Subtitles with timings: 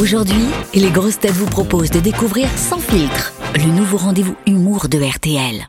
[0.00, 4.98] Aujourd'hui, les grosses têtes vous proposent de découvrir Sans filtre, le nouveau rendez-vous humour de
[4.98, 5.68] RTL.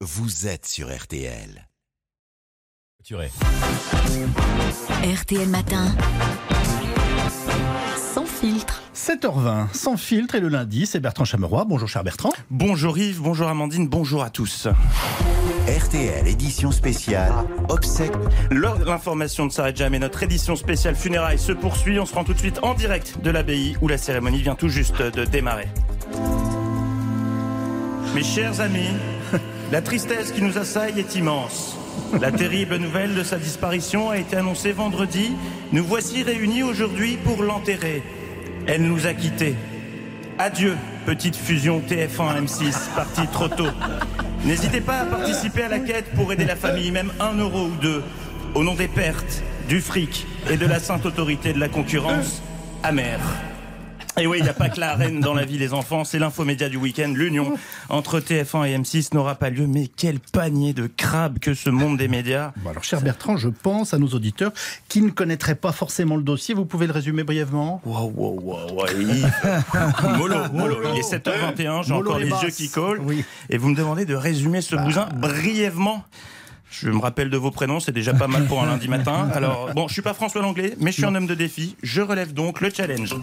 [0.00, 1.68] Vous êtes sur RTL.
[5.04, 5.94] RTL Matin,
[8.14, 8.80] sans filtre.
[8.94, 11.66] 7h20, sans filtre, et le lundi, c'est Bertrand Chameroy.
[11.66, 12.32] Bonjour, cher Bertrand.
[12.48, 14.68] Bonjour Yves, bonjour Amandine, bonjour à tous.
[15.78, 17.32] RTL, édition spéciale,
[17.68, 18.12] obsèque.
[18.50, 20.00] L'heure de l'information ne s'arrête jamais.
[20.00, 22.00] Notre édition spéciale funérailles se poursuit.
[22.00, 24.68] On se rend tout de suite en direct de l'abbaye où la cérémonie vient tout
[24.68, 25.68] juste de démarrer.
[28.16, 28.90] Mes chers amis,
[29.72, 31.76] la tristesse qui nous assaille est immense.
[32.20, 35.32] La terrible nouvelle de sa disparition a été annoncée vendredi.
[35.70, 38.02] Nous voici réunis aujourd'hui pour l'enterrer.
[38.66, 39.54] Elle nous a quittés.
[40.36, 40.76] Adieu,
[41.06, 43.68] petite fusion TF1 M6, partie trop tôt.
[44.44, 47.76] N'hésitez pas à participer à la quête pour aider la famille, même un euro ou
[47.76, 48.02] deux,
[48.54, 52.42] au nom des pertes, du fric et de la sainte autorité de la concurrence
[52.82, 53.20] amère.
[54.18, 56.18] Et oui, il n'y a pas que la reine dans la vie des enfants, c'est
[56.18, 57.12] l'infomédia du week-end.
[57.14, 57.54] L'union
[57.88, 61.96] entre TF1 et M6 n'aura pas lieu, mais quel panier de crabes que ce monde
[61.96, 62.52] des médias.
[62.56, 64.52] Bon, alors, cher Bertrand, je pense à nos auditeurs
[64.88, 66.54] qui ne connaîtraient pas forcément le dossier.
[66.54, 67.80] Vous pouvez le résumer brièvement?
[67.84, 69.30] Wow, wow, wow, wow, Yves.
[70.18, 70.76] Mollo, mollo.
[70.92, 73.00] Il est 7h21, j'ai encore les les yeux qui collent.
[73.02, 73.24] Oui.
[73.48, 76.04] Et vous me demandez de résumer ce bousin brièvement.
[76.70, 79.28] Je me rappelle de vos prénoms, c'est déjà pas mal pour un lundi matin.
[79.34, 81.76] Alors, bon, je suis pas François Langlais, mais je suis un homme de défi.
[81.82, 83.14] Je relève donc le challenge.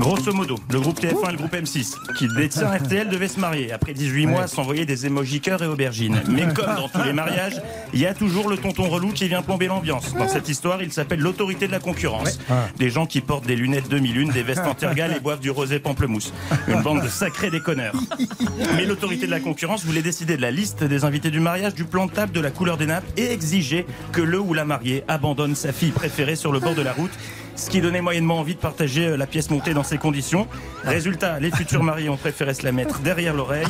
[0.00, 3.70] Grosso modo, le groupe TF1 et le groupe M6, qui détient RTL, devaient se marier.
[3.70, 6.22] Après 18 mois, s'envoyer des émojis cœurs et aubergines.
[6.26, 7.60] Mais comme dans tous les mariages,
[7.92, 10.14] il y a toujours le tonton relou qui vient plomber l'ambiance.
[10.14, 12.38] Dans cette histoire, il s'appelle l'autorité de la concurrence.
[12.78, 15.80] Des gens qui portent des lunettes demi-lune, des vestes en tergal et boivent du rosé
[15.80, 16.32] pamplemousse.
[16.66, 17.94] Une bande de sacrés déconneurs.
[18.76, 21.84] Mais l'autorité de la concurrence voulait décider de la liste des invités du mariage, du
[21.84, 25.04] plan de table, de la couleur des nappes et exiger que le ou la mariée
[25.08, 27.12] abandonne sa fille préférée sur le bord de la route.
[27.56, 30.46] Ce qui donnait moyennement envie de partager euh, la pièce montée dans ces conditions.
[30.84, 33.66] Résultat, les futurs mariés ont préféré se la mettre derrière l'oreille.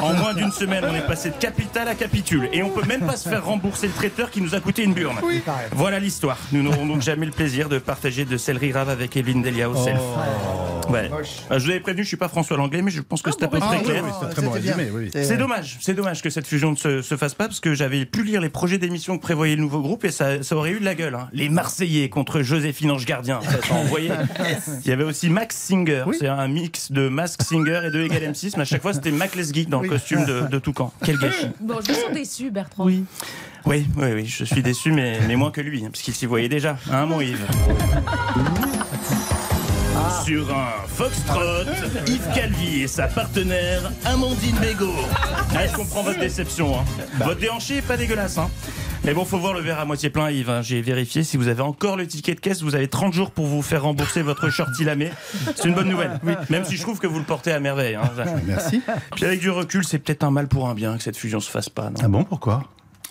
[0.00, 2.48] En moins d'une semaine, on est passé de capitale à capitule.
[2.52, 4.94] Et on peut même pas se faire rembourser le traiteur qui nous a coûté une
[4.94, 5.16] burne.
[5.72, 6.38] Voilà l'histoire.
[6.52, 9.74] Nous n'aurons donc jamais le plaisir de partager de céleri rave avec Evelyne Delia au
[9.76, 10.00] self.
[10.88, 11.10] Ouais.
[11.50, 13.44] Euh, Je vous avais prévenu, je suis pas François Langlais, mais je pense que c'est
[13.44, 14.04] à peu près clair.
[14.34, 15.10] c'est oui.
[15.12, 18.04] C'est dommage, c'est dommage que cette fusion ne se, se fasse pas parce que j'avais
[18.04, 20.80] pu lire les projets d'émission que prévoyait le nouveau groupe et ça, ça aurait eu
[20.80, 21.14] de la gueule.
[21.14, 21.28] hein.
[21.32, 23.76] Les Marseillais contre Joséphine Ange Gardien, ça.
[24.84, 28.22] Il y avait aussi Max Singer, c'est un mix de Mask Singer et de Egal
[28.32, 30.92] M6, mais à chaque fois c'était Mac Les Geek dans le costume de, de Toucan.
[31.04, 31.48] Quel gâchis.
[31.60, 32.84] Bon, je suis déçu, Bertrand.
[32.84, 33.04] Oui.
[33.64, 36.26] Oui, oui, oui, je suis déçu, mais, mais moins que lui, hein, parce qu'il s'y
[36.26, 36.76] voyait déjà.
[36.90, 37.46] Hein, mon Yves
[40.24, 41.64] Sur un foxtrot,
[42.06, 44.92] Yves Calvi et sa partenaire Amandine Bégaud.
[45.54, 46.78] Ah, je comprends votre déception.
[46.78, 46.84] hein.
[47.18, 48.38] Votre déhanché est pas dégueulasse.
[48.38, 48.48] Hein.
[49.04, 50.48] Mais bon, faut voir le verre à moitié plein, Yves.
[50.48, 50.62] hein.
[50.62, 51.24] J'ai vérifié.
[51.24, 53.82] Si vous avez encore le ticket de caisse, vous avez 30 jours pour vous faire
[53.82, 55.10] rembourser votre shorty lamé.
[55.56, 56.20] C'est une bonne nouvelle.
[56.50, 57.96] Même si je trouve que vous le portez à merveille.
[57.96, 58.02] hein.
[58.46, 58.80] Merci.
[59.16, 61.50] Puis avec du recul, c'est peut-être un mal pour un bien que cette fusion se
[61.50, 61.90] fasse pas.
[61.90, 61.96] Non?
[62.02, 62.62] Ah bon, pourquoi?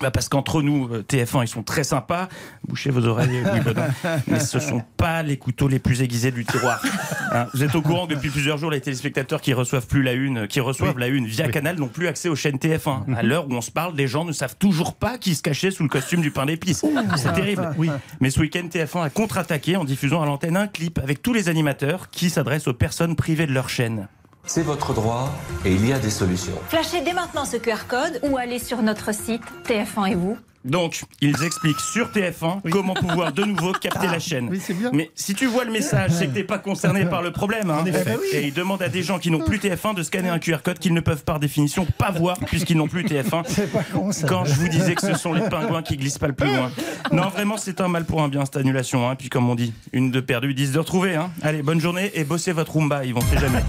[0.01, 2.27] Bah parce qu'entre nous, euh, TF1, ils sont très sympas.
[2.67, 3.73] Bouchez vos oreilles, Louis.
[4.27, 6.81] Mais ce sont pas les couteaux les plus aiguisés du tiroir.
[7.33, 10.49] Hein, vous êtes au courant depuis plusieurs jours, les téléspectateurs qui reçoivent plus la une,
[10.49, 13.15] qui reçoivent la une via Canal n'ont plus accès aux chaînes TF1.
[13.15, 15.71] À l'heure où on se parle, les gens ne savent toujours pas qui se cachait
[15.71, 16.83] sous le costume du pain d'épices.
[17.15, 17.73] C'est terrible.
[18.19, 21.47] Mais ce week-end, TF1 a contre-attaqué en diffusant à l'antenne un clip avec tous les
[21.47, 24.09] animateurs qui s'adressent aux personnes privées de leur chaîne.
[24.45, 25.29] C'est votre droit
[25.65, 26.57] et il y a des solutions.
[26.67, 30.37] Flashez dès maintenant ce QR code ou allez sur notre site TF1 et vous.
[30.63, 34.47] Donc, ils expliquent sur TF1 comment pouvoir de nouveau capter la chaîne.
[34.49, 34.89] oui, c'est bien.
[34.93, 37.69] Mais si tu vois le message, c'est que t'es pas concerné par le problème.
[37.69, 37.83] hein.
[38.33, 40.79] Et ils demandent à des gens qui n'ont plus TF1 de scanner un QR code
[40.79, 43.43] qu'ils ne peuvent par définition pas voir puisqu'ils n'ont plus TF1.
[44.27, 46.71] Quand je vous disais que ce sont les pingouins qui glissent pas le plus loin.
[47.11, 49.09] Non, vraiment, c'est un mal pour un bien cette annulation.
[49.09, 49.15] Hein.
[49.15, 51.15] Puis comme on dit, une de perdue, dix de retrouvée.
[51.15, 51.31] Hein.
[51.41, 53.63] Allez, bonne journée et bossez votre Roomba, ils vont sait jamais.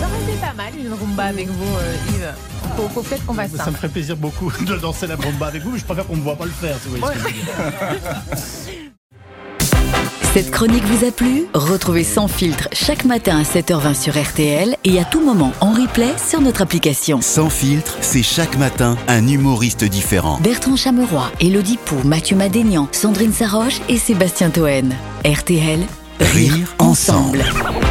[0.00, 2.34] Ça aurait été pas mal une rumba avec vous, euh, Yves.
[2.76, 3.64] Faut, faut peut-être qu'on fasse ça.
[3.64, 6.14] Ça me ferait plaisir beaucoup de danser la bomba avec vous, mais je préfère qu'on
[6.14, 6.76] ne me voit pas le faire.
[6.82, 7.54] si vous voyez ce que je veux dire.
[10.34, 15.00] Cette chronique vous a plu Retrouvez Sans filtre chaque matin à 7h20 sur RTL et
[15.00, 17.22] à tout moment en replay sur notre application.
[17.22, 20.38] Sans filtre, c'est chaque matin un humoriste différent.
[20.42, 24.92] Bertrand Chameroy, Elodie Pou, Mathieu Madénian, Sandrine Saroche et Sébastien Toen.
[25.24, 25.80] RTL,
[26.20, 27.40] rire, Rire ensemble.
[27.40, 27.85] ensemble.